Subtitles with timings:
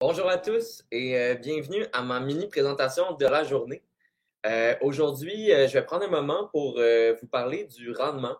[0.00, 3.82] Bonjour à tous et euh, bienvenue à ma mini présentation de la journée.
[4.46, 8.36] Euh, Aujourd'hui, euh, je vais prendre un moment pour vous parler du rendement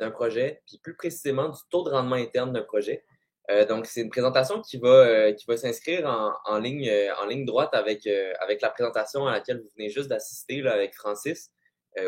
[0.00, 3.04] d'un projet, puis plus précisément du taux de rendement interne d'un projet.
[3.68, 6.06] Donc, c'est une présentation qui va, qui va s'inscrire
[6.46, 6.90] en, ligne,
[7.20, 8.06] en ligne droite avec,
[8.40, 11.50] avec la présentation à laquelle vous venez juste d'assister avec Francis,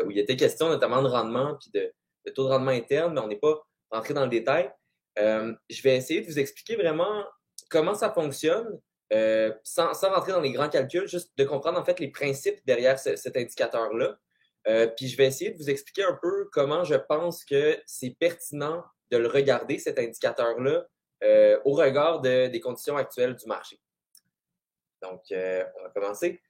[0.03, 1.93] où il était question notamment de rendement puis de,
[2.25, 3.61] de taux de rendement interne, mais on n'est pas
[3.91, 4.71] rentré dans le détail.
[5.15, 7.23] Je vais essayer de vous expliquer vraiment
[7.69, 8.79] comment ça fonctionne,
[9.13, 12.59] euh, sans, sans, rentrer dans les grands calculs, juste de comprendre en fait les principes
[12.65, 14.17] derrière ce, cet indicateur-là.
[14.67, 18.15] Euh, puis je vais essayer de vous expliquer un peu comment je pense que c'est
[18.19, 20.85] pertinent de le regarder, cet indicateur-là,
[21.23, 23.79] euh, au regard de, des conditions actuelles du marché.
[25.01, 26.41] Donc, euh, on va commencer.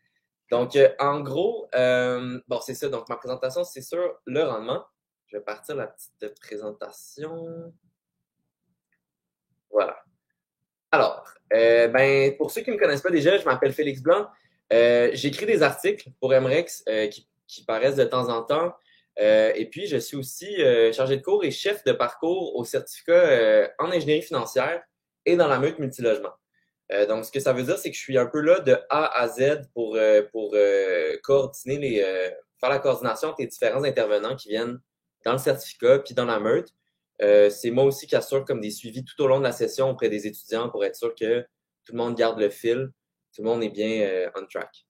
[0.52, 2.90] Donc, euh, en gros, bon, c'est ça.
[2.90, 4.86] Donc, ma présentation, c'est sur le rendement.
[5.28, 7.74] Je vais partir la petite présentation.
[9.70, 10.04] Voilà.
[10.92, 14.28] Alors, euh, ben, pour ceux qui ne me connaissent pas déjà, je m'appelle Félix Blanc.
[14.74, 18.74] Euh, J'écris des articles pour MREX euh, qui, qui, paraissent de temps en temps.
[19.20, 22.64] Euh, et puis, je suis aussi euh, chargé de cours et chef de parcours au
[22.66, 24.82] certificat euh, en ingénierie financière
[25.26, 26.32] et dans la meute multilogement.
[27.10, 29.22] donc, ce que ça veut dire, c'est que je suis un peu là de A
[29.22, 30.00] à Z pour,
[30.32, 30.56] pour
[31.22, 32.00] coordonner les,
[32.62, 34.80] faire la coordination entre les différents intervenants qui viennent
[35.26, 36.70] dans le certificat puis dans la meute.
[37.22, 39.90] Euh, c'est moi aussi qui assure comme des suivis tout au long de la session
[39.90, 41.42] auprès des étudiants pour être sûr que
[41.86, 42.92] tout le monde garde le fil,
[43.36, 44.88] tout le monde est bien euh, on track.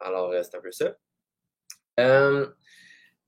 [0.00, 0.96] Alors, euh, c'est un peu ça.
[2.00, 2.48] Euh,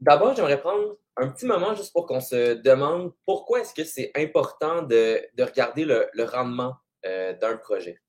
[0.00, 4.11] d'abord, j'aimerais prendre un petit moment juste pour qu'on se demande pourquoi est-ce que c'est
[4.17, 8.00] important de, de, regarder le, le rendement euh, d'un projet.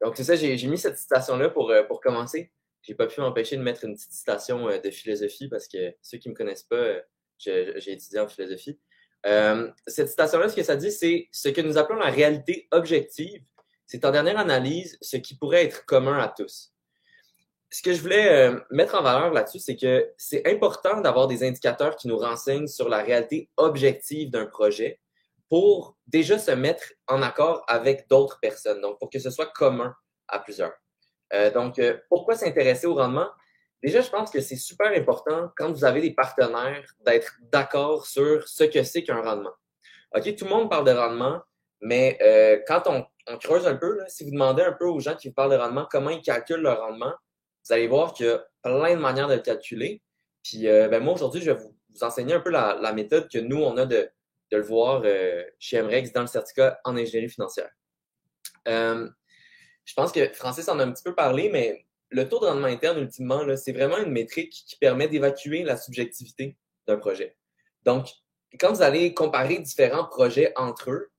[0.00, 2.52] donc, c'est ça, j'ai mis cette citation-là pour, pour commencer.
[2.82, 6.28] J'ai pas pu m'empêcher de mettre une petite citation de philosophie parce que ceux qui
[6.28, 7.00] me connaissent pas,
[7.38, 8.78] j'ai étudié en philosophie.
[9.26, 13.42] Euh, cette citation-là, ce que ça dit, c'est ce que nous appelons la réalité objective.
[13.86, 16.72] C'est en dernière analyse ce qui pourrait être commun à tous.
[17.70, 21.42] Ce que je voulais euh, mettre en valeur là-dessus, c'est que c'est important d'avoir des
[21.42, 25.00] indicateurs qui nous renseignent sur la réalité objective d'un projet
[25.48, 29.94] pour déjà se mettre en accord avec d'autres personnes, donc pour que ce soit commun
[30.28, 30.72] à plusieurs.
[31.32, 33.28] Euh, donc, euh, pourquoi s'intéresser au rendement?
[33.84, 38.48] Déjà, je pense que c'est super important quand vous avez des partenaires d'être d'accord sur
[38.48, 39.52] ce que c'est qu'un rendement.
[40.14, 41.42] OK, tout le monde parle de rendement,
[41.82, 45.00] mais euh, quand on, on, creuse un peu, là, si vous demandez un peu aux
[45.00, 47.12] gens qui vous parlent de rendement comment ils calculent leur rendement,
[47.66, 50.00] vous allez voir qu'il y a plein de manières de le calculer.
[50.42, 53.30] Puis euh, ben moi, aujourd'hui, je vais vous, vous, enseigner un peu la, la, méthode
[53.30, 54.08] que nous, on a de,
[54.50, 57.70] de le voir euh, chez MREX dans le certificat en ingénierie financière.
[58.66, 59.10] Euh,
[59.84, 62.66] je pense que Francis en a un petit peu parlé, mais le taux de rendement
[62.66, 66.56] interne, ultimement, c'est vraiment une métrique qui permet d'évacuer la subjectivité
[66.86, 67.36] d'un projet.
[67.84, 68.08] Donc,
[68.58, 71.10] quand vous allez comparer différents projets entre eux,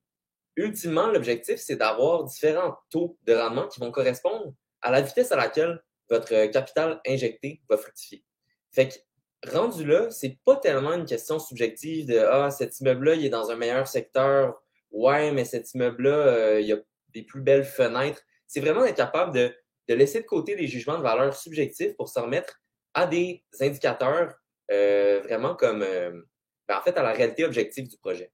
[0.56, 5.35] ultimement, l'objectif, c'est d'avoir différents taux de rendement qui vont correspondre à la vitesse à
[5.35, 8.23] laquelle votre capital injecté va fructifier.
[8.72, 13.25] Fait que, rendu là, c'est pas tellement une question subjective de Ah, cet immeuble-là, il
[13.25, 14.62] est dans un meilleur secteur.
[14.91, 16.78] Ouais, mais cet immeuble-là, euh, il a
[17.13, 18.22] des plus belles fenêtres.
[18.47, 19.53] C'est vraiment être capable de
[19.88, 22.62] de laisser de côté les jugements de valeur subjectifs pour se remettre
[22.94, 24.34] à des indicateurs
[24.72, 26.22] euh, vraiment comme, euh,
[26.68, 28.31] ben en fait, à la réalité objective du projet.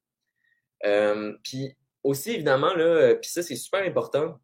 [0.85, 4.39] Euh, puis aussi, évidemment, là, puis ça, c'est super important.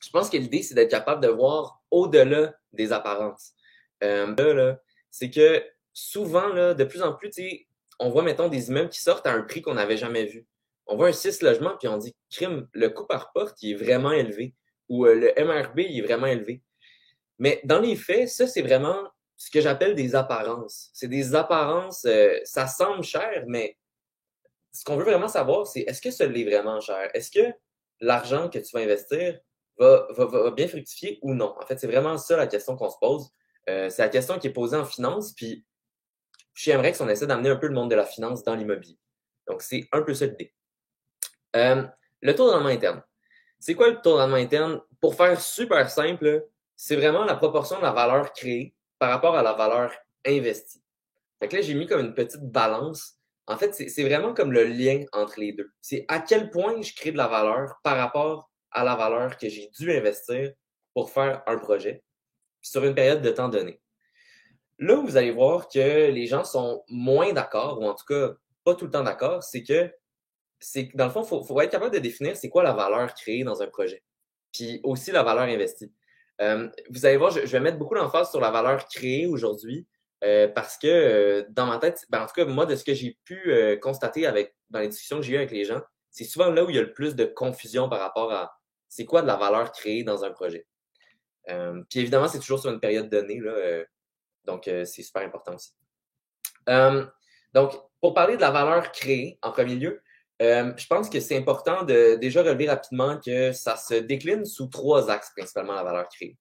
[0.00, 3.52] Je pense que l'idée, c'est d'être capable de voir au-delà des apparences.
[4.00, 4.78] là, là
[5.10, 7.30] c'est que souvent, là, de plus en plus,
[7.98, 10.46] on voit, mettons, des immeubles qui sortent à un prix qu'on n'avait jamais vu.
[10.86, 13.74] On voit un 6 logements, puis on dit, crime, le coût par porte, il est
[13.74, 14.54] vraiment élevé
[14.92, 16.62] où euh, le MRB est vraiment élevé.
[17.38, 19.08] Mais dans les faits, ça, c'est vraiment
[19.38, 20.90] ce que j'appelle des apparences.
[20.92, 23.78] C'est des apparences, euh, ça semble cher, mais
[24.70, 27.10] ce qu'on veut vraiment savoir, c'est est-ce que ça l'est vraiment cher?
[27.14, 27.54] Est-ce que
[28.00, 29.40] l'argent que tu vas investir
[29.78, 30.06] va,
[30.54, 31.54] bien fructifier ou non?
[31.58, 33.30] En fait, c'est vraiment ça la question qu'on se pose.
[33.70, 35.64] Euh, c'est la question qui est posée en finance, puis
[36.52, 38.98] chez MREX, on essaie d'amener un peu le monde de la finance dans l'immobilier.
[39.48, 40.52] Donc, c'est un peu ça l'idée.
[41.54, 43.02] Le taux de rendement interne.
[43.62, 44.80] C'est quoi le taux de interne?
[45.00, 49.42] Pour faire super simple, c'est vraiment la proportion de la valeur créée par rapport à
[49.44, 49.92] la valeur
[50.26, 50.82] investie.
[51.38, 53.18] Fait que là, j'ai mis comme une petite balance.
[53.46, 55.70] En fait, c'est vraiment comme le lien entre les deux.
[55.80, 59.48] C'est à quel point je crée de la valeur par rapport à la valeur que
[59.48, 60.52] j'ai dû investir
[60.92, 62.02] pour faire un projet
[62.62, 63.80] sur une période de temps donnée.
[64.80, 68.32] Là vous allez voir que les gens sont moins d'accord, ou en tout cas
[68.64, 69.88] pas tout le temps d'accord, c'est que
[70.62, 73.12] c'est dans le fond, il faut, faut, être capable de définir c'est quoi la valeur
[73.14, 74.02] créée dans un projet.
[74.52, 75.92] Puis aussi la valeur investie.
[76.40, 79.86] Euh, vous allez voir, je, je vais mettre beaucoup d'emphase sur la valeur créée aujourd'hui
[80.24, 82.94] euh, parce que euh, dans ma tête, ben, en tout cas, moi, de ce que
[82.94, 85.80] j'ai pu euh, constater avec dans les discussions que j'ai eues avec les gens,
[86.10, 88.56] c'est souvent là où il y a le plus de confusion par rapport à
[88.88, 90.66] c'est quoi de la valeur créée dans un projet.
[91.48, 93.84] Euh, puis évidemment, c'est toujours sur une période donnée, là, euh,
[94.44, 95.72] donc c'est super important aussi.
[97.54, 100.02] donc, pour parler de la valeur créée, en premier lieu,
[100.42, 105.10] je pense que c'est important de déjà relever rapidement que ça se décline sous trois
[105.10, 106.36] axes principalement la valeur créée.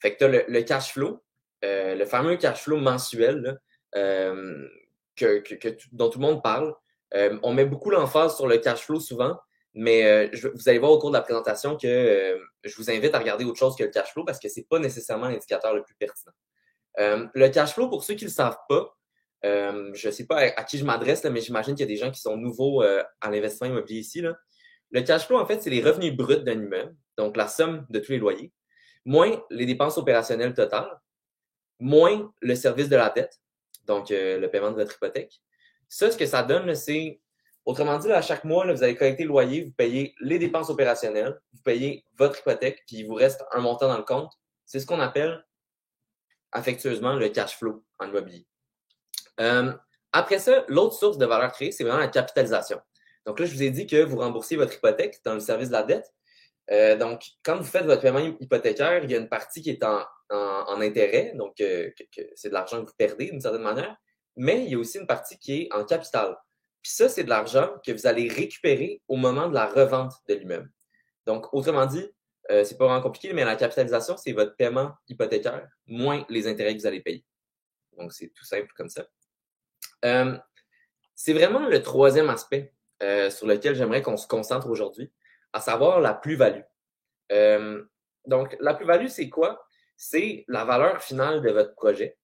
[0.00, 1.22] Fait que tu as le, cash flow,
[1.62, 3.58] le fameux cash flow mensuel
[3.94, 6.74] que, que, dont tout le monde parle.
[7.14, 9.38] on met beaucoup l'emphase sur le cash flow souvent,
[9.76, 13.14] mais euh, vous allez voir au cours de la présentation que euh, je vous invite
[13.14, 15.74] à regarder autre chose que le cash flow parce que ce n'est pas nécessairement l'indicateur
[15.74, 16.32] le plus pertinent.
[16.98, 18.96] Euh, le cash flow, pour ceux qui ne le savent pas,
[19.42, 22.10] je ne sais pas à, qui je m'adresse, mais j'imagine qu'il y a des gens
[22.10, 24.20] qui sont nouveaux à l'investissement immobilier ici.
[24.20, 24.36] Là.
[24.90, 27.98] Le cash flow, en fait, c'est les revenus bruts d'un immeuble, donc la somme de
[27.98, 28.52] tous les loyers,
[29.04, 30.90] moins les dépenses opérationnelles totales,
[31.78, 33.40] moins le service de la dette,
[33.86, 35.40] donc le paiement de votre hypothèque.
[35.88, 37.20] Ça, ce que ça donne, c'est
[37.66, 41.36] Autrement dit, à chaque mois, vous allez collecter le loyer, vous payez les dépenses opérationnelles,
[41.52, 44.32] vous payez votre hypothèque, puis il vous reste un montant dans le compte.
[44.64, 45.44] C'est ce qu'on appelle
[46.52, 48.46] affectueusement le cash flow en immobilier.
[49.40, 49.72] Euh,
[50.12, 52.80] après ça, l'autre source de valeur créée, c'est vraiment la capitalisation.
[53.26, 55.72] Donc là, je vous ai dit que vous remboursez votre hypothèque dans le service de
[55.72, 56.12] la dette.
[56.70, 59.84] Euh, donc, quand vous faites votre paiement hypothécaire, il y a une partie qui est
[59.84, 60.04] en,
[60.80, 61.90] intérêt, donc euh,
[62.34, 63.96] c'est de l'argent que vous perdez d'une certaine manière,
[64.36, 66.36] mais il y a aussi une partie qui est en capital.
[66.82, 70.34] Puis ça, c'est de l'argent que vous allez récupérer au moment de la revente de
[70.34, 70.70] l'immeuble.
[71.26, 72.06] Donc, autrement dit,
[72.50, 76.74] euh, c'est pas vraiment compliqué, mais la capitalisation, c'est votre paiement hypothécaire moins les intérêts
[76.76, 77.24] que vous allez payer.
[77.98, 79.04] Donc, c'est tout simple comme ça.
[80.06, 80.38] Euh,
[81.14, 82.72] c'est vraiment le troisième aspect
[83.02, 85.12] euh, sur lequel j'aimerais qu'on se concentre aujourd'hui,
[85.52, 86.64] à savoir la plus-value.
[88.26, 89.66] donc, la plus-value, c'est quoi?
[89.96, 92.16] C'est la valeur finale de votre projet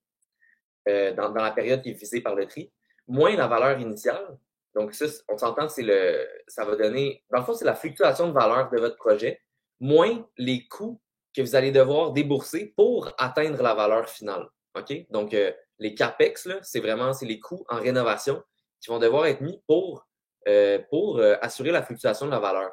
[0.86, 2.72] dans, la période qui est visée par le tri,
[3.06, 4.36] moins la valeur initiale,
[4.74, 7.74] donc, ça, on s'entend que c'est le, ça va donner, dans le fond, c'est la
[7.74, 9.40] fluctuation de valeur de votre projet,
[9.80, 11.00] moins les coûts
[11.34, 14.48] que vous allez devoir débourser pour atteindre la valeur finale.
[14.76, 14.92] OK?
[15.10, 15.52] Donc, euh,
[15.82, 18.42] les CAPEX, c'est vraiment c'est les coûts en rénovation
[18.80, 20.06] qui vont devoir être mis pour,
[20.48, 22.70] euh, pour euh, assurer la fluctuation de la valeur.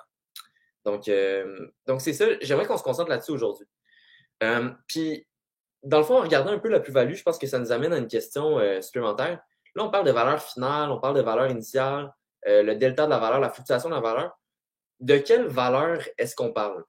[0.85, 1.11] Donc,
[1.85, 2.25] donc c'est ça.
[2.41, 3.67] J'aimerais qu'on se concentre là-dessus aujourd'hui.
[4.87, 5.27] puis,
[5.83, 7.93] dans le fond, en regardant un peu la plus-value, je pense que ça nous amène
[7.93, 9.39] à une question supplémentaire.
[9.75, 12.11] Là, on parle de valeur finale, on parle de valeur initiale,
[12.47, 14.37] euh, le delta de la valeur, la fluctuation de la valeur.
[14.99, 16.83] De quelle valeur est-ce qu'on parle?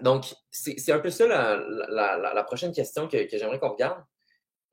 [0.00, 4.02] Donc, c'est un peu ça la, prochaine question que, j'aimerais qu'on regarde.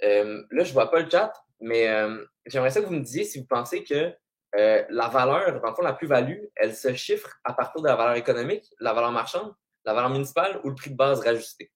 [0.03, 3.23] Euh, là, je vois pas le chat, mais euh, j'aimerais ça que vous me disiez
[3.23, 4.13] si vous pensez que
[4.55, 8.69] la valeur, dans le la plus-value, elle se chiffre à partir de la valeur économique,
[8.79, 9.51] la valeur marchande,
[9.83, 11.71] la valeur municipale ou le prix de base rajusté?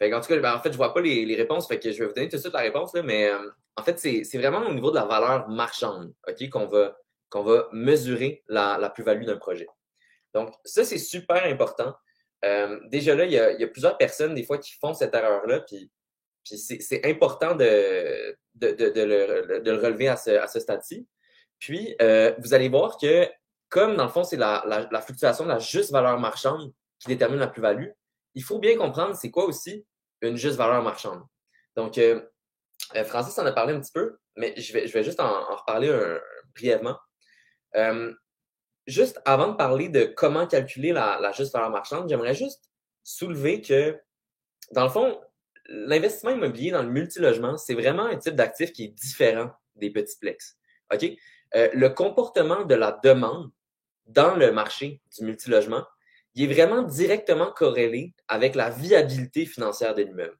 [0.00, 2.06] en tout cas, ben, en fait, je vois pas les, réponses, fait que je vais
[2.06, 3.30] vous donner tout de suite la réponse, mais
[3.76, 6.96] en fait, c'est vraiment au niveau de la valeur marchande ok, qu'on va,
[7.28, 9.66] qu'on va mesurer la, plus-value d'un projet.
[10.32, 11.94] Donc, ça, c'est super important.
[12.44, 15.90] Euh, déjà là, il y, a, plusieurs personnes, des fois, qui font cette erreur-là, puis,
[16.44, 21.06] puis c'est important de, de, de, le, de, le, relever à ce, à ce stade-ci.
[21.58, 23.28] Puis, euh, vous allez voir que,
[23.68, 27.40] comme dans le fond, c'est la, la, fluctuation de la juste valeur marchande qui détermine
[27.40, 27.88] la plus-value,
[28.34, 29.86] il faut bien comprendre c'est quoi aussi
[30.20, 31.22] une juste valeur marchande.
[31.76, 32.20] Donc, euh,
[32.94, 35.56] euh, Francis en a parlé un petit peu, mais je vais, je vais juste en,
[35.56, 35.90] reparler
[36.54, 36.96] brièvement.
[37.76, 38.12] Euh,
[38.86, 42.70] juste avant de parler de comment calculer la, juste valeur marchande, j'aimerais juste
[43.02, 43.98] soulever que,
[44.72, 45.20] dans le fond,
[45.68, 50.18] l'investissement immobilier dans le multilogement, c'est vraiment un type d'actif qui est différent des petits
[50.18, 50.56] plex.
[50.92, 51.04] OK?
[51.54, 53.50] Euh, le comportement de la demande
[54.06, 55.84] dans le marché du multilogement,
[56.34, 60.36] il est vraiment directement corrélé avec la viabilité financière de l'immeuble.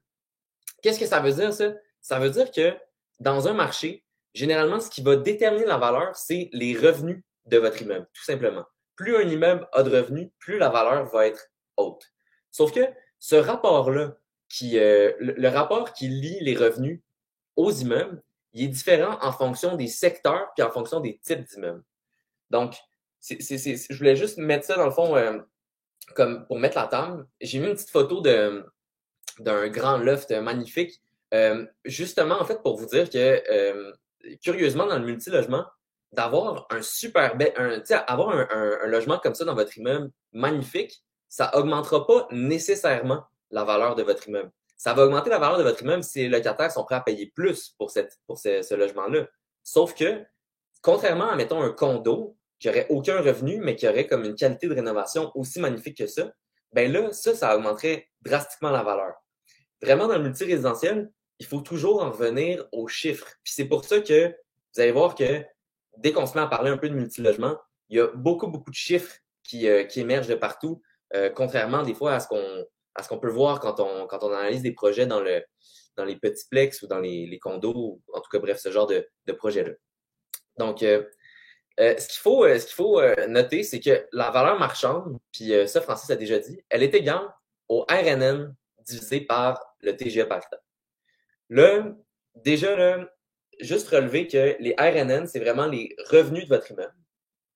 [0.81, 1.73] Qu'est-ce que ça veut dire, ça?
[2.01, 2.75] Ça veut dire que
[3.19, 4.03] dans un marché,
[4.33, 8.65] généralement, ce qui va déterminer la valeur, c'est les revenus de votre immeuble, tout simplement.
[8.95, 12.11] Plus un immeuble a de revenus, plus la valeur va être haute.
[12.51, 12.81] Sauf que
[13.19, 14.17] ce rapport-là,
[14.49, 17.01] qui, euh, le, rapport qui lie les revenus
[17.55, 18.21] aux immeubles,
[18.53, 21.83] il est différent en fonction des secteurs puis en fonction des types d'immeubles.
[22.49, 22.75] Donc,
[23.21, 25.39] je voulais juste mettre ça dans le fond euh,
[26.15, 27.27] comme pour mettre la table.
[27.41, 31.01] J'ai mis une petite photo d'un grand loft magnifique
[31.33, 33.91] euh, justement, en fait, pour vous dire que, euh,
[34.41, 35.65] curieusement, dans le multilogement,
[36.11, 41.55] d'avoir un super bel, un, avoir un, logement comme ça dans votre immeuble magnifique, ça
[41.57, 43.25] augmentera pas nécessairement
[43.55, 44.51] la valeur de votre immeuble.
[44.77, 47.31] Ça va augmenter la valeur de votre immeuble si les locataires sont prêts à payer
[47.33, 49.27] plus pour, cette, pour ce, logement-là.
[49.63, 50.23] Sauf que,
[50.81, 54.67] contrairement à, mettons, un condo qui aurait aucun revenu, mais qui aurait comme une qualité
[54.67, 56.31] de rénovation aussi magnifique que ça,
[56.73, 59.13] ben là, ça, ça augmenterait drastiquement la valeur.
[59.81, 61.09] Vraiment, dans le multirésidentiel,
[61.39, 63.27] il faut toujours en revenir aux chiffres.
[63.43, 65.45] Puis c'est pour ça que vous allez voir que
[65.97, 67.57] dès qu'on se met à parler un peu de multilogement,
[67.87, 70.81] il y a beaucoup, beaucoup de chiffres qui, euh, qui émergent de partout.
[71.13, 74.23] euh, contrairement des fois à ce qu'on à ce qu'on peut voir quand on, quand
[74.23, 75.43] on analyse des projets dans, le,
[75.95, 78.87] dans les petits plex ou dans les, les condos, en tout cas, bref, ce genre
[78.87, 79.71] de, de projet-là.
[80.57, 81.03] Donc, euh,
[81.79, 85.81] euh, ce qu'il faut, ce qu'il faut noter, c'est que la valeur marchande, puis ça,
[85.81, 87.27] Francis a déjà dit, elle est égale
[87.67, 90.59] au RNN divisé par le TGE par hectare.
[91.49, 91.93] Là,
[92.35, 93.09] déjà, là,
[93.59, 96.95] juste relever que les RNN, c'est vraiment les revenus de votre immeuble,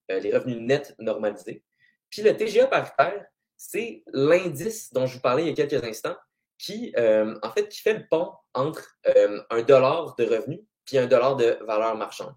[0.09, 1.63] les revenus nets normalisés.
[2.09, 3.25] Puis le TGE par hectare,
[3.59, 6.15] c'est l'indice dont je vous parlais il y a quelques instants,
[6.57, 10.97] qui, euh, en fait, qui fait le pont entre euh, un dollar de revenu puis
[10.97, 12.33] un dollar de valeur marchande.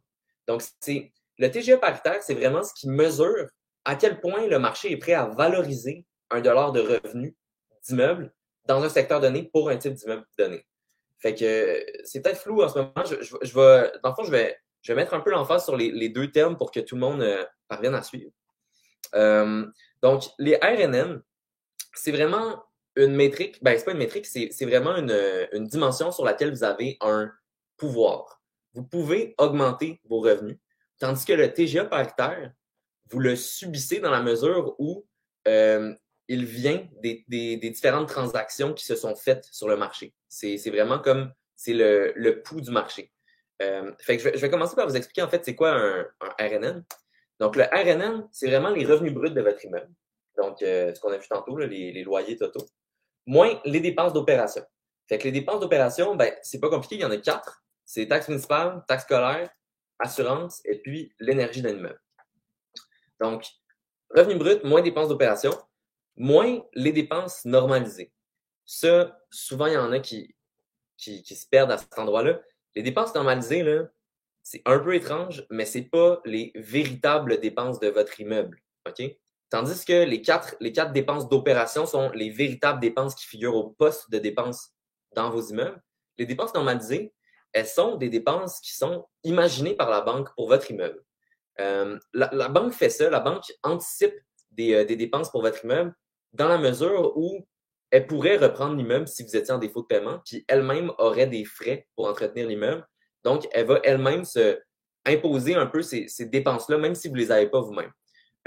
[0.46, 3.48] Donc, c'est le TGE paritaire, c'est vraiment ce qui mesure
[3.84, 7.36] à quel point le marché est prêt à valoriser un dollar de revenu
[7.86, 8.32] d'immeuble
[8.66, 10.66] dans un secteur donné pour un type d'immeuble donné.
[11.20, 12.92] Fait que c'est peut-être flou en ce moment.
[13.04, 16.08] Je, vais, dans le fond, je vais, je vais mettre un peu l'emphase sur les,
[16.08, 18.30] deux termes pour que tout le monde euh, parvienne à suivre.
[20.02, 21.22] Donc, les RNN,
[21.94, 22.64] c'est vraiment
[22.96, 26.64] une métrique, ben, c'est pas une métrique, c'est vraiment une, une, dimension sur laquelle vous
[26.64, 27.32] avez un
[27.76, 28.42] pouvoir.
[28.74, 30.58] Vous pouvez augmenter vos revenus,
[30.98, 32.50] tandis que le TGA par hectare,
[33.10, 35.06] vous le subissez dans la mesure où
[35.48, 35.94] euh,
[36.28, 40.14] il vient des, des, des, différentes transactions qui se sont faites sur le marché.
[40.28, 43.12] C'est vraiment comme, c'est le, le pouls du marché.
[43.60, 45.72] Euh, fait que je vais, je vais, commencer par vous expliquer en fait c'est quoi
[45.72, 46.84] un, un RNN.
[47.42, 49.90] Donc, le RNN, c'est vraiment les revenus bruts de votre immeuble.
[50.36, 52.64] Donc, euh, ce qu'on a vu tantôt, les, loyers totaux.
[53.26, 54.62] Moins les dépenses d'opération.
[55.08, 57.64] Fait que les dépenses d'opération, ben, c'est pas compliqué, il y en a quatre.
[57.84, 59.50] C'est taxes municipales, taxes scolaires,
[59.98, 62.00] assurance et puis l'énergie d'un immeuble.
[63.20, 63.44] Donc,
[64.10, 65.50] revenus bruts, moins dépenses d'opération,
[66.14, 68.12] moins les dépenses normalisées.
[68.64, 70.36] Ça, souvent, il y en a qui,
[70.96, 72.40] qui, qui se perdent à cet endroit-là.
[72.76, 73.88] Les dépenses normalisées, là,
[74.42, 78.60] c'est un peu étrange, mais c'est pas les véritables dépenses de votre immeuble.
[78.88, 79.02] OK?
[79.50, 83.70] Tandis que les quatre, les quatre dépenses d'opération sont les véritables dépenses qui figurent au
[83.70, 84.72] poste de dépenses
[85.14, 85.80] dans vos immeubles.
[86.18, 87.12] Les dépenses normalisées,
[87.52, 91.02] elles sont des dépenses qui sont imaginées par la banque pour votre immeuble.
[91.60, 94.14] Euh, la, banque fait ça, la banque anticipe
[94.52, 95.94] des, euh, des dépenses pour votre immeuble
[96.32, 97.46] dans la mesure où
[97.90, 101.44] elle pourrait reprendre l'immeuble si vous étiez en défaut de paiement, puis elle-même aurait des
[101.44, 102.86] frais pour entretenir l'immeuble
[103.24, 104.58] donc, elle va elle-même se
[105.04, 107.90] imposer un peu ces, dépenses-là, même si vous ne les avez pas vous-même.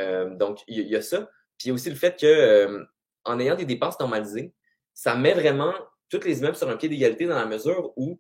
[0.02, 1.30] Euh, donc, il y, a ça.
[1.58, 2.84] Puis il y a aussi le fait que euh,
[3.24, 4.54] en ayant des dépenses normalisées,
[4.94, 5.74] ça met vraiment
[6.10, 8.20] tous les immeubles sur un pied d'égalité dans la mesure où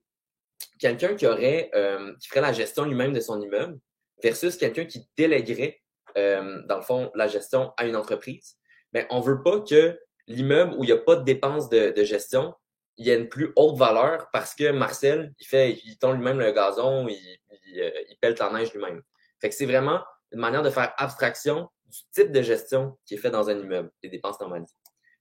[0.79, 3.77] quelqu'un qui aurait euh, qui ferait la gestion lui-même de son immeuble
[4.21, 5.81] versus quelqu'un qui déléguerait
[6.15, 8.55] dans le fond la gestion à une entreprise,
[8.93, 12.55] mais on veut pas que l'immeuble où il n'y a pas de dépenses de gestion
[12.97, 16.51] il a une plus haute valeur parce que Marcel, il fait, il tond lui-même le
[16.51, 19.01] gazon, il, il, euh, il pèle la neige lui-même.
[19.39, 23.17] Fait que c'est vraiment une manière de faire abstraction du type de gestion qui est
[23.17, 24.75] fait dans un immeuble, les dépenses normalisées.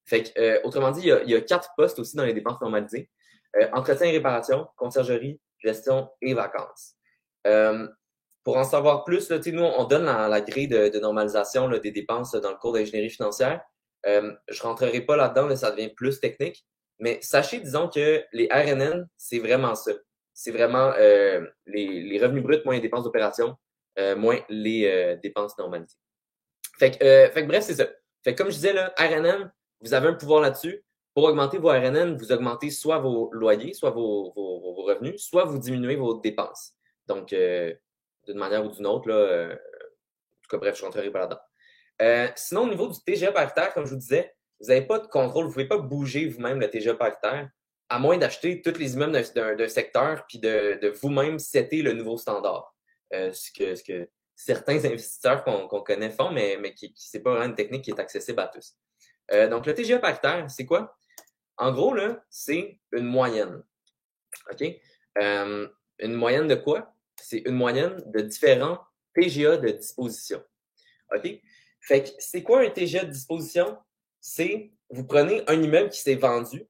[0.04, 2.25] Fait que, euh, autrement dit, il y, a, il y, a, quatre postes aussi dans
[2.25, 3.11] les dépenses normalisées.
[3.57, 6.95] Euh, entretien et réparation, conciergerie, gestion et vacances.
[7.47, 7.87] Euh,
[8.43, 11.78] pour en savoir plus, là, nous, on donne la, la grille de, de normalisation là,
[11.78, 13.62] des dépenses dans le cours d'ingénierie financière.
[14.07, 16.66] Euh, je rentrerai pas là-dedans, mais ça devient plus technique.
[16.99, 19.93] Mais sachez, disons que les RNN, c'est vraiment ça.
[20.33, 23.57] C'est vraiment euh, les, les, revenus bruts moins les dépenses d'opération,
[23.99, 25.97] euh, moins les euh, dépenses normalisées.
[26.79, 27.87] Fait que, euh, fait que bref, c'est ça.
[28.25, 30.85] Fait que comme je disais, là, RNN, vous avez un pouvoir là-dessus.
[31.15, 35.45] Pour augmenter vos RNN, vous augmentez soit vos loyers, soit vos, vos, vos revenus, soit
[35.45, 36.73] vous diminuez vos dépenses.
[37.07, 37.79] Donc, d'une
[38.35, 42.35] manière ou d'une autre, là, en tout cas, bref, je rentrerai pas là-dedans.
[42.35, 45.06] sinon, au niveau du TGA par terre, comme je vous disais, vous n'avez pas de
[45.06, 47.50] contrôle, vous ne pouvez pas bouger vous-même le TGA paritaire,
[47.90, 52.75] à moins d'acheter tous les immeubles d'un secteur puis de, vous-même setter le nouveau standard.
[53.12, 57.44] Euh, ce, que, ce que certains investisseurs qu'on connaît font, mais, mais qui, pas vraiment
[57.44, 58.75] une technique qui est accessible à tous.
[59.33, 60.97] Euh, donc, le TGA paritaire, c'est quoi?
[61.59, 61.94] En gros,
[62.30, 63.62] c'est une moyenne.
[64.50, 64.66] OK?
[65.18, 65.68] Euh,
[65.99, 66.94] une moyenne de quoi?
[67.21, 68.78] C'est une moyenne de différents
[69.14, 70.42] TGA de disposition.
[71.14, 71.30] OK?
[71.83, 73.78] Fait que c'est quoi un TGA de disposition?
[74.26, 76.66] C'est vous prenez un immeuble qui s'est vendu,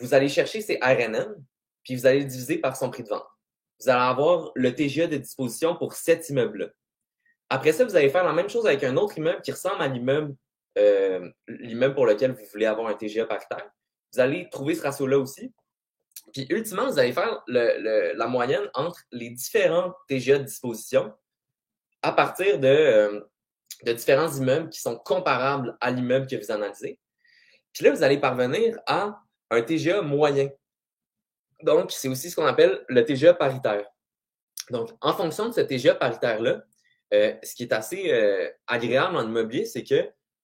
[0.00, 1.36] vous allez chercher ses RNN,
[1.84, 3.26] puis vous allez le diviser par son prix de vente.
[3.78, 6.66] Vous allez avoir le TGA de disposition pour cet immeuble-là.
[7.50, 9.86] Après ça, vous allez faire la même chose avec un autre immeuble qui ressemble à
[9.86, 10.34] l'immeuble
[10.76, 13.70] euh, l'immeuble pour lequel vous voulez avoir un TGA par terre.
[14.12, 15.52] Vous allez trouver ce ratio-là aussi.
[16.32, 21.12] Puis ultimement, vous allez faire le, la moyenne entre les différents TGA de disposition
[22.00, 23.20] à partir de, euh,
[23.84, 26.98] de différents immeubles qui sont comparables à l'immeuble que vous analysez.
[27.72, 29.20] Puis là, vous allez parvenir à
[29.50, 30.50] un TGA moyen.
[31.62, 33.86] Donc, c'est aussi ce qu'on appelle le TGA paritaire.
[34.70, 36.62] Donc, en fonction de ce TGA paritaire-là,
[37.14, 40.02] euh, ce qui est assez euh, agréable en immobilier, c'est que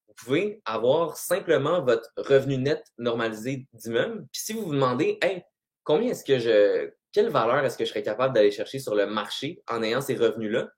[0.08, 4.26] vous pouvez avoir simplement votre revenu net normalisé d'immeuble.
[4.32, 5.42] Puis si vous vous demandez, hey,
[5.84, 9.06] combien est-ce que je, quelle valeur est-ce que je serais capable d'aller chercher sur le
[9.06, 10.68] marché en ayant ces revenus-là?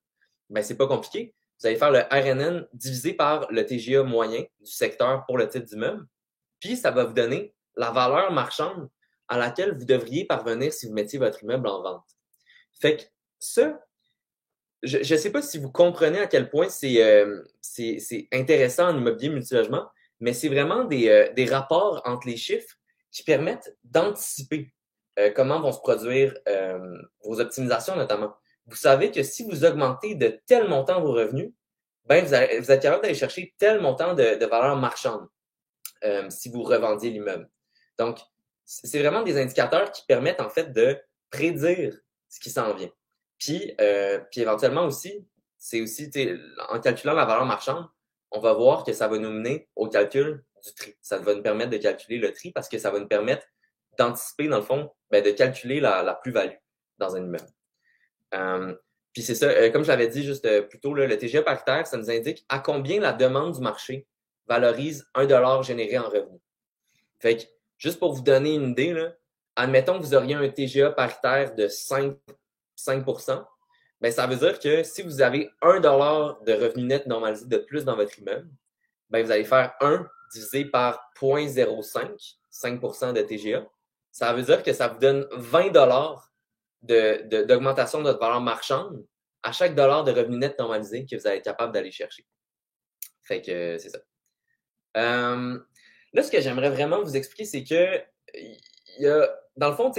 [0.50, 1.34] Ben, c'est pas compliqué.
[1.60, 5.64] Vous allez faire le RNN divisé par le TGA moyen du secteur pour le type
[5.64, 6.06] d'immeuble.
[6.58, 8.88] Puis ça va vous donner la valeur marchande
[9.28, 12.04] à laquelle vous devriez parvenir si vous mettiez votre immeuble en vente.
[12.80, 13.02] Fait que
[13.38, 13.78] ça,
[14.82, 19.28] je ne sais pas si vous comprenez à quel point euh, c'est intéressant en immobilier
[19.28, 19.86] multilogement,
[20.18, 22.76] mais c'est vraiment des, euh, des, rapports entre les chiffres
[23.12, 24.72] qui permettent d'anticiper
[25.18, 26.34] euh, comment vont se produire
[27.22, 28.34] vos optimisations notamment.
[28.70, 31.52] Vous savez que si vous augmentez de tel montant vos revenus,
[32.06, 35.28] ben vous, vous êtes capable d'aller chercher tel montant de, de valeur marchande
[36.30, 37.50] si vous revendiez l'immeuble.
[37.98, 38.20] Donc,
[38.64, 40.98] c'est vraiment des indicateurs qui permettent en fait de
[41.28, 41.98] prédire
[42.28, 42.90] ce qui s'en vient.
[43.38, 45.26] Puis, euh, puis éventuellement aussi,
[45.58, 46.10] c'est aussi,
[46.70, 47.86] en calculant la valeur marchande,
[48.30, 50.94] on va voir que ça va nous mener au calcul du tri.
[51.00, 53.46] Ça va nous permettre de calculer le tri parce que ça va nous permettre
[53.98, 56.56] d'anticiper, dans le fond, ben, de calculer la, la plus-value
[56.98, 57.48] dans un immeuble.
[58.34, 58.74] Euh,
[59.12, 61.86] puis c'est ça, euh, comme je l'avais dit juste euh, plus tôt, le TGA paritaire,
[61.86, 64.06] ça nous indique à combien la demande du marché
[64.46, 66.38] valorise un dollar généré en revenu.
[67.18, 67.42] Fait que,
[67.78, 69.12] juste pour vous donner une idée, là,
[69.56, 72.16] admettons que vous auriez un TGA paritaire de 5
[72.76, 73.44] 5%
[74.00, 77.84] ben, ça veut dire que si vous avez 1 de revenu net normalisé de plus
[77.84, 78.48] dans votre immeuble,
[79.10, 83.66] ben, vous allez faire 1 divisé par 0.05, 5% de TGA.
[84.10, 85.70] Ça veut dire que ça vous donne 20
[86.82, 89.04] d'augmentation de, de, votre valeur marchande
[89.42, 92.26] à chaque dollar de revenu net normalisé que vous allez être capable d'aller chercher.
[93.22, 93.98] Fait que c'est ça.
[94.96, 95.58] Euh,
[96.12, 98.02] là, ce que j'aimerais vraiment vous expliquer, c'est que
[98.98, 99.92] y a, dans le fond,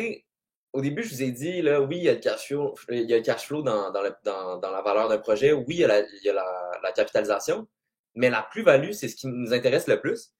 [0.73, 3.09] au début, je vous ai dit, là, oui, il y a le cash flow, il
[3.09, 5.83] y a le cash flow dans, dans, dans, la valeur d'un projet, oui, il y
[5.83, 7.67] a, la, y a la, capitalisation,
[8.15, 10.31] mais la plus-value, c'est ce qui nous intéresse le plus.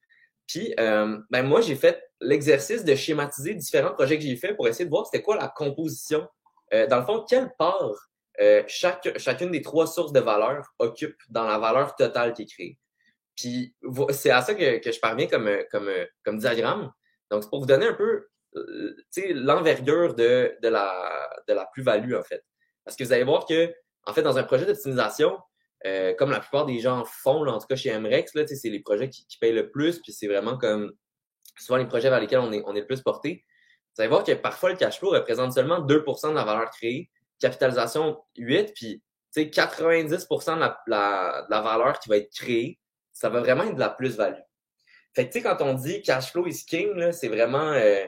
[0.48, 4.68] Puis, euh, ben moi, j'ai fait l'exercice de schématiser différents projets que j'ai fait pour
[4.68, 6.28] essayer de voir c'était quoi la composition.
[6.74, 11.18] Euh, dans le fond, quelle part euh, chaque, chacune des trois sources de valeur occupe
[11.30, 12.80] dans la valeur totale qui est créée?
[13.36, 13.76] Puis,
[14.10, 15.90] c'est à ça que, que je parviens comme, comme,
[16.24, 16.92] comme diagramme.
[17.30, 18.96] Donc, c'est pour vous donner un peu euh,
[19.34, 22.44] l'envergure de, de, la, de la plus-value, en fait.
[22.84, 23.74] Parce que vous allez voir que,
[24.06, 25.38] en fait, dans un projet d'optimisation,
[25.86, 29.10] euh, comme la plupart des gens font, en tout cas chez MREX, c'est les projets
[29.10, 30.92] qui, qui, payent le plus, puis c'est vraiment comme
[31.58, 33.44] souvent les projets vers lesquels on est, on est le plus porté.
[33.96, 37.10] Vous allez voir que parfois le cash flow représente seulement 2% de la valeur créée,
[37.40, 39.02] capitalisation 8, puis
[39.52, 42.80] 90 de la, la, de la valeur qui va être créée,
[43.12, 44.40] ça va vraiment être de la plus-value.
[45.14, 48.06] Fait que tu sais, quand on dit cash flow is king, c'est vraiment euh,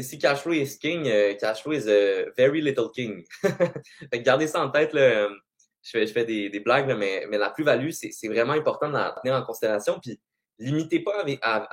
[0.00, 3.24] si Cashflow is king, euh, Cashflow is a very little king.
[3.42, 4.94] fait gardez ça en tête.
[4.94, 5.28] Là,
[5.82, 9.12] je fais, je fais des, des blagues, mais, mais la plus-value, c'est vraiment important d'en
[9.20, 9.98] tenir en considération.
[10.00, 10.18] Puis
[10.58, 11.68] limitez pas avec, à,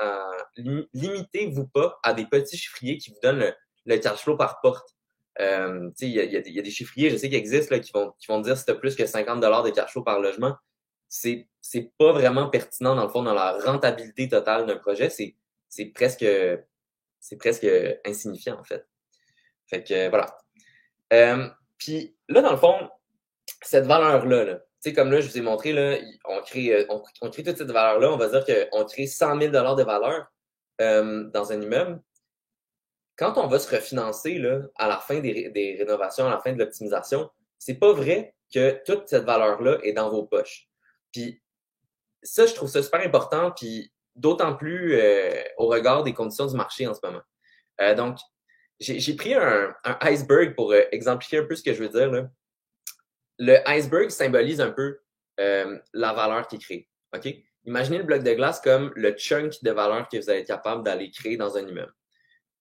[0.93, 3.53] limitez-vous pas à des petits chiffriers qui vous donnent le,
[3.85, 4.95] le cash flow par porte.
[5.39, 8.13] Euh, il y a, y, a des chiffriers, je sais, qui existent là, qui vont
[8.19, 10.55] qui vont dire si tu plus que 50 de cash flow par logement.
[11.07, 15.09] C'est c'est pas vraiment pertinent dans le fond dans la rentabilité totale d'un projet.
[15.09, 15.35] C'est
[15.69, 16.25] c'est presque
[17.19, 17.67] c'est presque
[18.05, 18.85] insignifiant, en fait.
[19.67, 20.37] Fait que voilà.
[21.13, 22.89] Euh, puis là, dans le fond,
[23.61, 27.29] cette valeur-là, là, sais, comme là, je vous ai montré, là, on crée, euh, on,
[27.29, 28.11] crée toute cette valeur-là.
[28.11, 30.27] On va dire qu'on crée 100 000 de valeur
[30.81, 32.01] euh, dans un immeuble.
[33.17, 36.53] Quand on va se refinancer là, à la fin des, des rénovations, à la fin
[36.53, 40.67] de l'optimisation, c'est pas vrai que toute cette valeur-là est dans vos poches.
[41.11, 41.41] Puis
[42.23, 43.51] ça, je trouve ça super important.
[43.51, 47.21] Puis d'autant plus euh, au regard des conditions du marché en ce moment.
[47.81, 48.17] Euh, donc,
[48.79, 52.11] j'ai pris un, iceberg pour euh, exemplifier un peu ce que je veux dire.
[52.11, 52.29] Là.
[53.39, 54.99] Le iceberg symbolise un peu
[55.37, 56.89] la valeur qui est créée.
[57.15, 57.33] OK?
[57.65, 61.11] Imaginez le bloc de glace comme le chunk de valeur que vous êtes capable d'aller
[61.11, 61.93] créer dans un immeuble.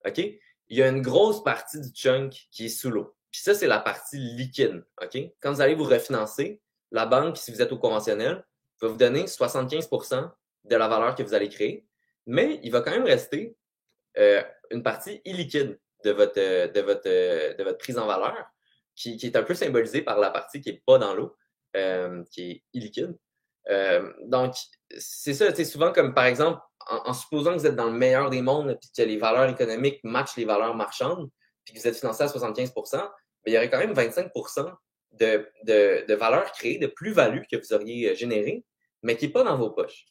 [0.06, 0.18] OK?
[0.18, 3.16] Il y a une grosse partie du chunk qui est sous l'eau.
[3.30, 4.84] Puis ça, c'est la partie liquide.
[5.02, 5.18] OK?
[5.40, 6.60] Quand vous allez vous refinancer,
[6.90, 8.44] la banque, si vous êtes au conventionnel,
[8.80, 10.30] va vous donner 75%
[10.64, 11.86] de la valeur que vous allez créer,
[12.26, 13.56] mais il va quand même rester
[14.18, 18.36] euh, une partie illiquide de votre, euh, de, votre, euh, de votre prise en valeur,
[18.98, 21.36] qui, qui, est un peu symbolisée par la partie qui n'est pas dans l'eau,
[22.30, 23.16] qui est illiquide.
[24.24, 24.54] donc,
[24.98, 28.30] c'est ça, c'est souvent comme par exemple, en, supposant que vous êtes dans le meilleur
[28.30, 31.30] des mondes, puis que les valeurs économiques matchent les valeurs marchandes,
[31.64, 33.10] puis que vous êtes financé à 75 bien,
[33.46, 34.32] il y aurait quand même 25
[35.12, 38.64] de, de, de valeur créée, de plus-value que vous auriez générée,
[39.02, 40.06] mais qui n'est pas dans vos poches.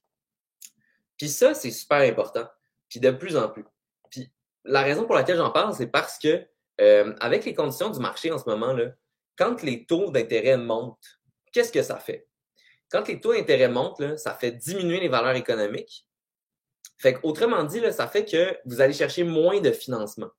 [1.17, 2.47] Puis ça, c'est super important.
[2.89, 3.65] Puis de plus en plus.
[4.09, 4.31] Puis
[4.63, 6.45] la raison pour laquelle j'en parle, c'est parce que
[6.81, 8.91] euh, avec les conditions du marché en ce moment, là,
[9.37, 11.19] quand les taux d'intérêt montent,
[11.51, 12.27] qu'est-ce que ça fait?
[12.89, 16.05] quand les taux d'intérêt montent, là, ça fait diminuer les valeurs économiques.
[16.97, 20.29] Fait autrement dit, là, ça fait que vous allez chercher moins de financement.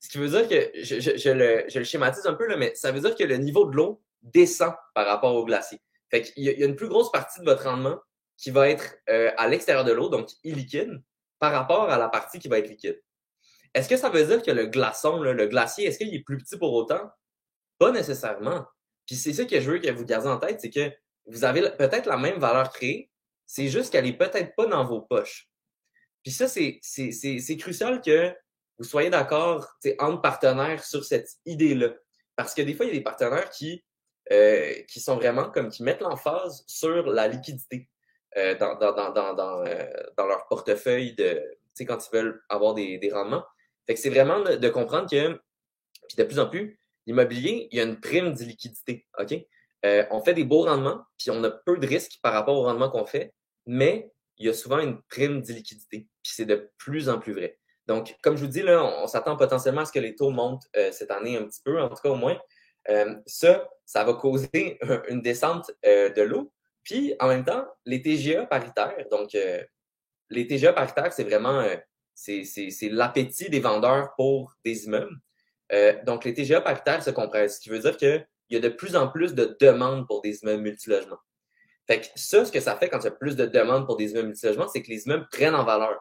[0.00, 2.74] Ce qui veut dire que, je, je, le, je le, schématise un peu, là, mais
[2.74, 5.80] ça veut dire que le niveau de l'eau descend par rapport au glacier.
[6.10, 7.98] Fait qu'il y, a une plus grosse partie de votre rendement
[8.36, 11.02] qui va être euh, à l'extérieur de l'eau, donc illiquide,
[11.38, 13.00] par rapport à la partie qui va être liquide.
[13.74, 16.56] Est-ce que ça veut dire que le glaçon, le glacier, est-ce qu'il est plus petit
[16.56, 17.10] pour autant?
[17.78, 18.64] Pas nécessairement.
[19.06, 20.90] Puis c'est ça que je veux que vous gardiez en tête, c'est que
[21.26, 23.10] vous avez peut-être la même valeur créée,
[23.46, 25.48] c'est juste qu'elle est peut-être pas dans vos poches.
[26.22, 28.34] Puis ça, c'est crucial que
[28.78, 31.90] vous soyez d'accord entre partenaires sur cette idée-là.
[32.36, 33.84] Parce que des fois, il y a des partenaires qui,
[34.32, 37.88] euh, qui sont vraiment comme qui mettent l'emphase sur la liquidité
[38.36, 41.42] euh, dans, dans, dans, dans, euh, dans leur portefeuille de
[41.86, 43.44] quand ils veulent avoir des rendements.
[43.86, 45.40] Fait que c'est vraiment de, comprendre que,
[46.16, 49.06] de plus en plus, l'immobilier, il y a une prime d'illiquidité.
[49.18, 49.34] OK?
[49.84, 52.62] Euh, on fait des beaux rendements, puis on a peu de risques par rapport au
[52.62, 53.34] rendement qu'on fait,
[53.66, 57.58] mais il y a souvent une prime d'illiquidité, puis c'est de plus en plus vrai.
[57.86, 60.64] Donc, comme je vous dis, là, on, s'attend potentiellement à ce que les taux montent
[60.74, 62.38] euh, cette année un petit peu, en tout cas au moins.
[62.88, 66.50] Euh, ça, ça va causer une descente de l'eau.
[66.82, 69.36] Puis, en même temps, les TGA paritaires, donc
[70.30, 71.62] les TGA paritaires, c'est vraiment
[72.14, 75.16] c'est l'appétit des vendeurs pour des immeubles.
[76.06, 78.68] donc, les TGA paritaires se compressent, ce qui veut dire que il y a de
[78.68, 81.18] plus en plus de demandes pour des immeubles multilogements.
[81.86, 83.96] Fait que ça, ce que ça fait quand il y a plus de demandes pour
[83.96, 85.98] des immeubles multilogements, c'est que les immeubles prennent en valeur.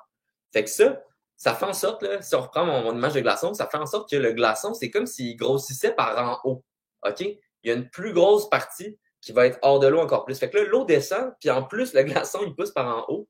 [0.53, 1.01] Fait que ça,
[1.35, 3.85] ça fait en sorte, là, si on reprend mon, image de glaçon, ça fait en
[3.85, 6.63] sorte que le glaçon, c'est comme s'il grossissait par en haut.
[7.05, 7.21] OK?
[7.21, 10.37] Il y a une plus grosse partie qui va être hors de l'eau encore plus.
[10.37, 13.27] Fait que là, l'eau descend, puis en plus, le glaçon, il pousse par en haut.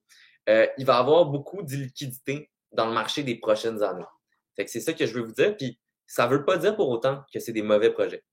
[0.49, 4.05] Euh, il va avoir beaucoup d'illiquidité dans le marché des prochaines années.
[4.55, 5.55] Fait que c'est ça que je veux vous dire.
[5.57, 8.23] Puis ça ne veut pas dire pour autant que c'est des mauvais projets.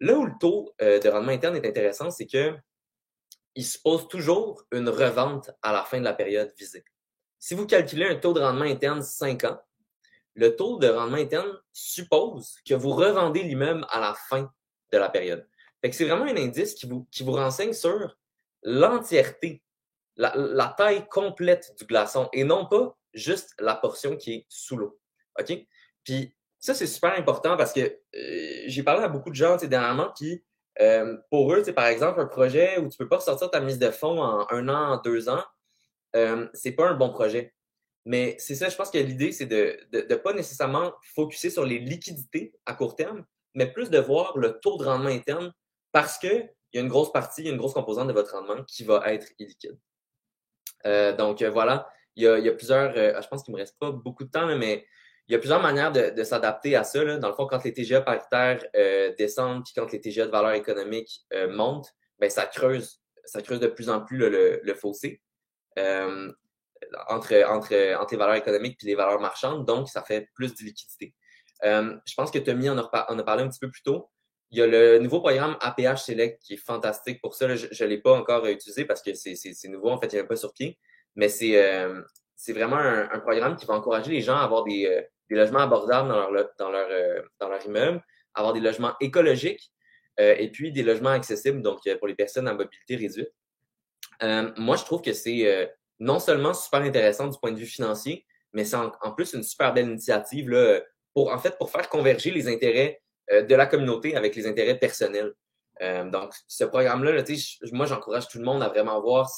[0.00, 2.54] Là où le taux euh, de rendement interne est intéressant, c'est que
[3.54, 6.84] il se pose toujours une revente à la fin de la période visée.
[7.38, 9.58] Si vous calculez un taux de rendement interne 5 ans,
[10.34, 14.52] le taux de rendement interne suppose que vous revendez l'immeuble à la fin
[14.92, 15.46] de la période.
[15.82, 18.18] c'est vraiment un indice qui vous, qui vous renseigne sur
[18.62, 19.62] l'entièreté,
[20.16, 24.76] la, la, taille complète du glaçon et non pas juste la portion qui est sous
[24.76, 25.00] l'eau.
[25.40, 25.52] OK?
[26.04, 30.12] Puis ça, c'est super important parce que euh, j'ai parlé à beaucoup de gens dernièrement
[30.12, 30.44] qui,
[30.80, 33.78] euh, pour eux, par exemple, un projet où tu ne peux pas sortir ta mise
[33.78, 35.42] de fonds en un an, en deux ans,
[36.14, 37.54] euh, c'est pas un bon projet.
[38.04, 41.78] Mais c'est ça, je pense que l'idée, c'est de ne pas nécessairement focuser sur les
[41.78, 43.24] liquidités à court terme,
[43.54, 45.52] mais plus de voir le taux de rendement interne
[45.90, 48.32] parce qu'il y a une grosse partie, il y a une grosse composante de votre
[48.32, 49.78] rendement qui va être illiquide.
[51.18, 54.30] donc voilà, il y a, plusieurs, je pense qu'il ne me reste pas beaucoup de
[54.30, 54.86] temps, mais
[55.28, 57.04] il y a plusieurs manières de, s'adapter à ça.
[57.18, 60.52] Dans le fond, quand les TGA paritaires euh, descendent, puis quand les TGA de valeur
[60.52, 65.20] économique euh, montent, ben, ça creuse, ça creuse de plus en plus le, fossé
[65.78, 66.32] euh,
[67.08, 70.62] entre, entre, entre les valeurs économiques et les valeurs marchandes, donc ça fait plus de
[70.62, 71.14] liquidité.
[71.62, 74.10] je pense que Tommy en a, a, parlé un petit peu plus tôt.
[74.52, 77.52] Il y a le nouveau programme APH Select qui est fantastique pour ça.
[77.56, 80.36] je ne l'ai pas encore utilisé parce que c'est nouveau, en fait, il a pas
[80.36, 80.78] sur pied.
[81.16, 85.36] Mais c'est vraiment un, un, programme qui va encourager les gens à avoir des, des
[85.36, 88.02] logements abordables dans leur, dans leur, euh, dans leur immeuble,
[88.34, 89.72] avoir des logements écologiques
[90.20, 93.32] euh, et puis des logements accessibles, donc euh, pour les personnes à mobilité réduite.
[94.56, 98.64] moi, je trouve que c'est non seulement super intéressant du point de vue financier, mais
[98.64, 100.80] c'est en, plus une super belle initiative là,
[101.14, 103.00] pour, en fait, pour faire converger les intérêts
[103.30, 105.32] de la communauté avec les intérêts personnels.
[105.80, 107.22] donc, ce programme-là, là,
[107.72, 109.28] moi, j'encourage tout le monde à vraiment voir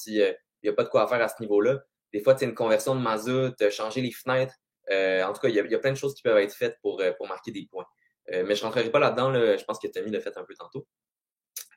[0.60, 1.78] s'il n'y a pas de quoi faire à ce niveau-là.
[2.12, 4.54] Des fois, c'est une conversion de mazout, changer les fenêtres,
[4.90, 7.00] euh, en tout cas, il y, a, plein de choses qui peuvent être faites pour,
[7.00, 7.86] euh, pour marquer des points.
[8.32, 9.32] Euh, mais je ne rentrerai pas là-dedans.
[9.32, 10.86] Je pense que Tommy l'a fait un peu tantôt.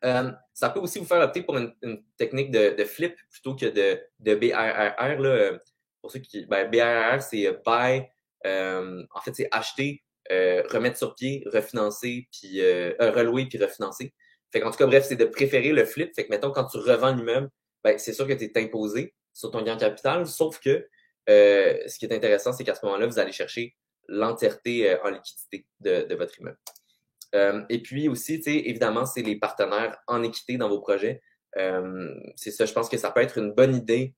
[0.01, 1.73] ça peut aussi vous faire opter pour une,
[2.17, 5.19] technique de, flip plutôt que de, de BRR.
[5.19, 5.57] Là.
[6.01, 6.45] Pour ceux qui.
[6.45, 8.07] Ben, BRR, c'est buy.
[8.45, 12.61] en fait, c'est acheter, remettre sur pied, refinancer, puis
[12.99, 14.13] relouer, puis refinancer.
[14.51, 16.13] Fait en tout cas, bref, c'est de préférer le flip.
[16.13, 17.49] Fait que, mettons, quand tu revends l'immeuble,
[17.83, 20.87] ben, c'est sûr que tu es imposé sur ton gain capital, sauf que
[21.29, 23.75] euh, ce qui est intéressant, c'est qu'à ce moment-là, vous allez chercher
[24.07, 26.57] l'entièreté euh, en liquidité de, votre immeuble.
[27.35, 31.21] Euh, et puis aussi, évidemment, c'est les partenaires en équité dans vos projets.
[32.35, 34.15] c'est ça, je pense que ça peut être une bonne idée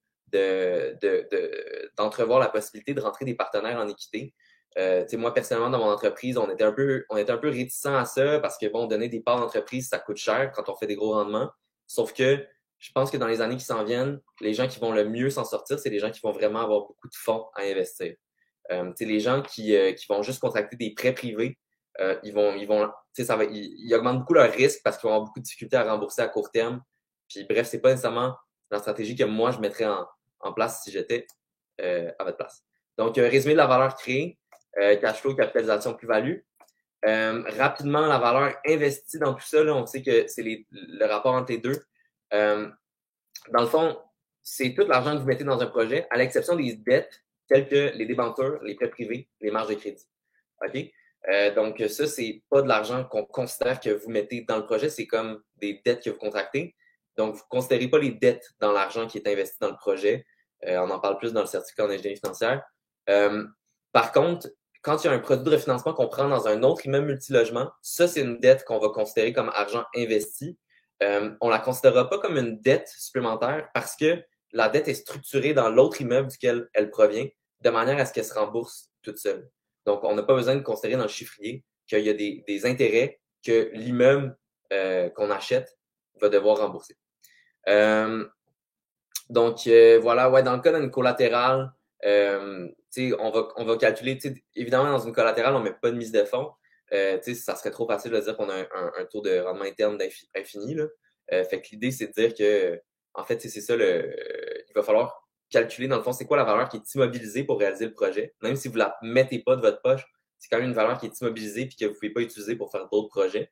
[1.98, 4.34] d'entrevoir de, la possibilité de rentrer des partenaires en équité.
[5.14, 8.06] moi, personnellement, dans mon entreprise, on était un peu, on était un peu réticent à
[8.06, 10.96] ça parce que bon, donner des parts d'entreprise, ça coûte cher quand on fait des
[10.96, 11.52] gros rendements.
[11.86, 12.44] Sauf que
[12.84, 15.30] je pense que dans les années qui s'en viennent, les gens qui vont le mieux
[15.30, 18.14] s'en sortir, c'est les gens qui vont vraiment avoir beaucoup de fonds à investir.
[18.72, 21.58] Euh, les gens qui, euh, qui, vont juste contracter des prêts privés,
[22.02, 25.14] euh, ils vont, ils vont, ça va, ils, augmentent beaucoup leur risque parce qu'ils vont
[25.14, 26.82] avoir beaucoup de difficultés à rembourser à court terme.
[27.30, 28.36] Puis bref, c'est pas nécessairement
[28.70, 30.06] la stratégie que moi je mettrais en,
[30.42, 31.26] en place si j'étais
[31.80, 32.66] euh, à votre place.
[32.98, 34.38] Donc, résumé de la valeur créée,
[34.76, 36.40] cash flow, capitalisation, plus-value.
[37.02, 41.54] rapidement, la valeur investie dans tout ça, là, on sait que c'est le rapport entre
[41.54, 41.82] les deux.
[42.34, 43.98] Dans le fond,
[44.42, 47.96] c'est tout l'argent que vous mettez dans un projet, à l'exception des dettes telles que
[47.96, 50.06] les débentures, les prêts privés, les marges de crédit.
[50.66, 50.92] OK?
[51.30, 54.90] Euh, donc, ça, c'est pas de l'argent qu'on considère que vous mettez dans le projet,
[54.90, 56.76] c'est comme des dettes que vous contractez.
[57.16, 60.26] Donc, vous ne considérez pas les dettes dans l'argent qui est investi dans le projet.
[60.66, 62.64] Euh, on en parle plus dans le certificat en ingénierie financière.
[63.10, 63.46] Euh,
[63.92, 64.50] par contre,
[64.82, 67.72] quand il y a un produit de refinancement qu'on prend dans un autre immeuble multilogement,
[67.82, 70.58] ça, c'est une dette qu'on va considérer comme argent investi.
[71.42, 75.70] On la considérera pas comme une dette supplémentaire parce que la dette est structurée dans
[75.70, 77.28] l'autre immeuble duquel elle provient,
[77.62, 79.50] de manière à ce qu'elle se rembourse toute seule.
[79.86, 83.20] Donc, on n'a pas besoin de considérer dans le chiffrier qu'il y a des, intérêts
[83.46, 84.38] que l'immeuble
[84.72, 85.78] euh, qu'on achète
[86.22, 86.96] va devoir rembourser.
[87.68, 88.26] Euh,
[89.30, 91.74] donc, euh, voilà, ouais, dans le cas d'une collatérale,
[92.06, 94.20] on, va, on va calculer,
[94.56, 96.52] évidemment, dans une collatérale, on ne met pas de mise de fonds.
[96.94, 100.00] Ça serait trop facile de dire qu'on a un, taux de rendement interne
[100.36, 100.76] infini.
[100.76, 100.86] Là.
[101.30, 102.80] fait que l'idée, c'est de dire que
[103.16, 104.16] en fait, c'est ça, le,
[104.70, 107.60] il va falloir calculer, dans le fond, c'est quoi la valeur qui est immobilisée pour
[107.60, 108.34] réaliser le projet.
[108.42, 110.04] Même si vous la mettez pas de votre poche,
[110.40, 112.72] c'est quand même une valeur qui est immobilisée et que vous pouvez pas utiliser pour
[112.72, 113.52] faire d'autres projets.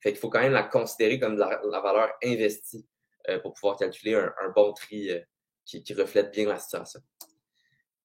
[0.00, 2.88] Fait qu'il faut quand même la considérer comme la, valeur investie
[3.28, 5.20] euh, pour pouvoir calculer un, bon tri euh,
[5.64, 7.00] qui, reflète bien la situation.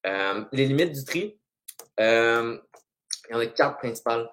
[0.05, 1.39] Euh, les limites du tri,
[1.97, 2.61] il
[3.31, 4.29] y en a quatre principales.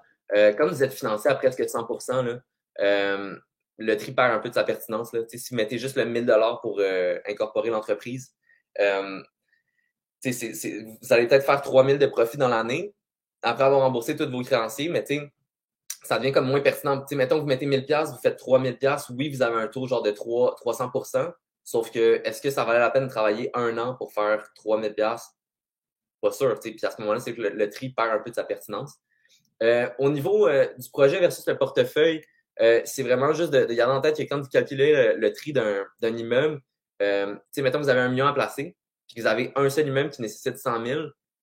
[0.57, 1.87] Comme vous êtes financé à presque 100
[2.23, 2.41] là,
[3.79, 5.13] le tri perd un peu de sa pertinence.
[5.13, 5.23] Là.
[5.29, 6.33] Si vous mettez juste le 1000
[6.63, 8.33] pour euh, incorporer l'entreprise,
[8.81, 9.23] euh,
[10.25, 12.95] vous allez peut-être faire 3000 de profit dans l'année
[13.43, 15.05] après avoir remboursé tous vos créanciers, mais
[16.03, 17.05] ça devient comme moins pertinent.
[17.13, 18.79] mettons que vous mettez 1000 vous faites 3000
[19.11, 20.91] oui, vous avez un taux genre de 3, 300
[21.63, 24.95] sauf que est-ce que ça valait la peine de travailler un an pour faire 3000
[24.95, 26.59] Pas sûr.
[26.59, 28.95] Puis à ce moment-là, c'est que le, tri perd un peu de sa pertinence.
[29.65, 32.23] Euh, au niveau du projet versus le portefeuille,
[32.61, 36.17] euh, c'est vraiment juste de, garder en tête que quand vous calculez le, tri d'un
[36.17, 36.61] immeuble,
[37.03, 38.77] euh, mettons vous avez un million à placer,
[39.09, 41.01] puis que vous avez un seul immeuble qui nécessite 100 000,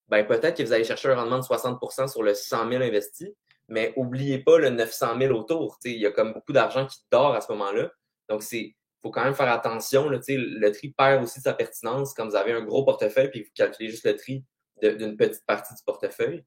[0.08, 3.36] ben peut-être que vous allez chercher un rendement de 60% sur le 100 000 investi,
[3.68, 5.80] mais oubliez pas le 900 000 autour.
[5.84, 7.92] Il y a comme beaucoup d'argent qui dort à ce moment-là.
[8.30, 10.10] Donc, c'est faut quand même faire attention.
[10.10, 13.44] Là, le tri perd aussi de sa pertinence quand vous avez un gros portefeuille puis
[13.44, 14.46] vous calculez juste le tri
[14.82, 16.44] d'une petite partie du portefeuille.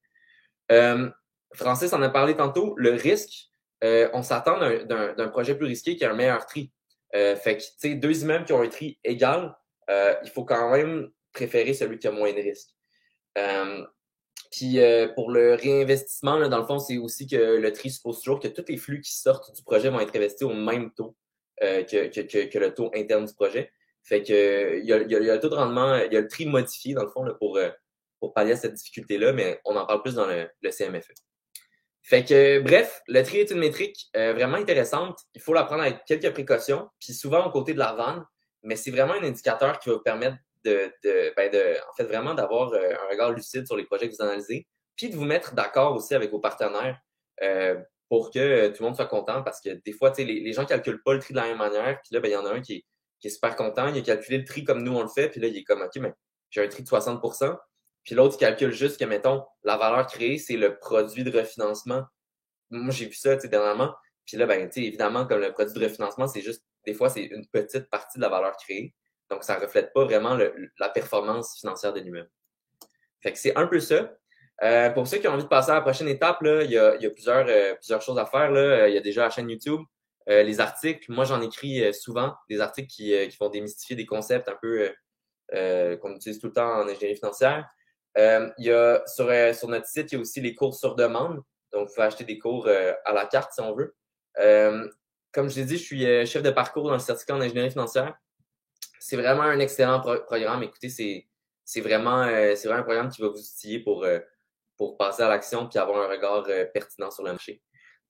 [0.73, 1.11] Euh,
[1.55, 2.75] Francis en a parlé tantôt.
[2.77, 3.51] Le risque,
[3.83, 6.73] euh, on s'attend d'un projet plus risqué qui a un meilleur tri.
[7.15, 9.57] Euh, fait que, tu sais, deux immeubles qui ont un tri égal,
[9.91, 12.71] euh, il faut quand même préférer celui qui a moins de risques.
[14.51, 14.79] puis
[15.15, 18.65] pour le réinvestissement, dans le fond, c'est aussi que le tri suppose toujours que tous
[18.69, 21.17] les flux qui sortent du projet vont être investis au même taux
[21.61, 23.73] que, le taux interne du projet.
[24.03, 26.95] Fait que il y a, le taux de rendement, il y a le tri modifié,
[26.95, 27.59] dans le fond, pour,
[28.21, 31.15] pour pallier à cette difficulté-là, mais on en parle plus dans le, le CMFE.
[32.05, 35.21] Fait que, bref, le tri est une métrique euh, vraiment intéressante.
[35.35, 38.23] Il faut la prendre avec quelques précautions, puis souvent au côté de la vanne,
[38.63, 42.05] mais c'est vraiment un indicateur qui va vous permettre de, de, ben de en fait,
[42.05, 45.25] vraiment d'avoir euh, un regard lucide sur les projets que vous analysez, puis de vous
[45.25, 46.99] mettre d'accord aussi avec vos partenaires
[47.43, 50.67] euh, pour que tout le monde soit content, parce que des fois, les, les gens
[50.67, 52.51] calculent pas le tri de la même manière, puis là, ben, il y en a
[52.51, 52.85] un qui est,
[53.19, 55.41] qui est super content, il a calculé le tri comme nous on le fait, puis
[55.41, 56.13] là, il est comme, OK, mais
[56.51, 57.23] j'ai un tri de 60
[58.05, 62.05] puis l'autre, il calcule juste que, mettons, la valeur créée, c'est le produit de refinancement.
[62.71, 63.95] Moi, j'ai vu ça, tu sais, dernièrement.
[64.27, 67.09] Puis là, ben, tu sais, évidemment, comme le produit de refinancement, c'est juste, des fois,
[67.09, 68.95] c'est une petite partie de la valeur créée.
[69.31, 70.37] Donc, ça reflète pas vraiment
[70.79, 72.31] la performance financière de l'immeuble.
[73.23, 74.13] Fait que c'est un peu ça.
[74.63, 76.79] Euh, pour ceux qui ont envie de passer à la prochaine étape, là, il y
[76.79, 78.51] a, y a plusieurs, euh, plusieurs choses à faire.
[78.51, 78.87] Là.
[78.89, 79.81] Il y a déjà la chaîne YouTube,
[80.29, 81.11] euh, les articles.
[81.11, 84.93] Moi, j'en écris souvent, des articles qui, qui vont démystifier des concepts un peu
[86.01, 87.67] qu'on utilise tout le temps en ingénierie financière.
[88.19, 90.75] Euh, il y a sur, euh, sur notre site, il y a aussi les cours
[90.75, 91.43] sur demande.
[91.73, 93.95] Donc, vous pouvez acheter des cours euh, à la carte si on veut.
[95.33, 98.17] comme je l'ai dit, je suis chef de parcours dans le certificat en ingénierie financière.
[99.01, 100.63] C'est vraiment un excellent programme.
[100.63, 101.27] Écoutez, c'est,
[101.65, 104.07] c'est vraiment, c'est vraiment un programme qui va vous outiller pour,
[104.79, 107.61] pour passer à l'action puis avoir un regard pertinent sur le marché.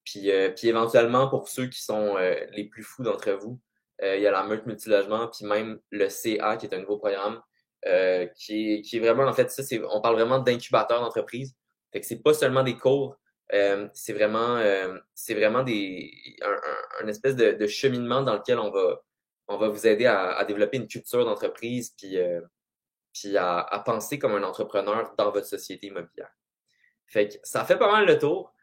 [0.05, 2.17] Puis, puis éventuellement, pour ceux qui sont
[2.53, 3.59] les plus fous d'entre vous,
[4.03, 7.41] il y a la meute multilogement, puis même le CA, qui est un nouveau programme
[7.87, 11.55] euh, qui, est, qui vraiment, en fait, ça, c'est, on parle vraiment d'incubateur d'entreprise.
[11.93, 13.19] Fait que c'est pas seulement des cours,
[13.53, 16.11] euh, c'est vraiment, euh, c'est vraiment des,
[16.43, 19.03] un, un, espèce de, de, cheminement dans lequel on va,
[19.49, 22.19] on va vous aider à, à développer une culture d'entreprise, puis,
[23.13, 26.33] puis à, à, penser comme un entrepreneur dans votre société immobilière.
[27.07, 28.55] Fait que ça fait pas mal le tour.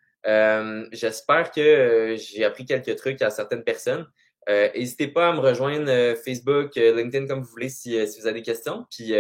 [0.92, 4.08] J'espère que j'ai appris quelques trucs à certaines personnes.
[4.48, 8.46] N'hésitez pas à me rejoindre Facebook, LinkedIn, comme vous voulez, si, si vous avez des
[8.46, 8.86] questions.
[8.90, 9.14] Puis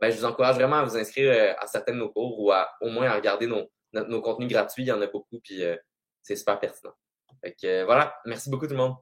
[0.00, 2.68] ben, je vous encourage vraiment à vous inscrire à certains de nos cours ou à
[2.80, 4.84] au moins à regarder nos, nos, contenus gratuits.
[4.84, 5.62] Il y en a beaucoup, puis
[6.22, 6.94] c'est super pertinent.
[7.42, 8.94] Fait que, voilà, merci beaucoup tout le monde.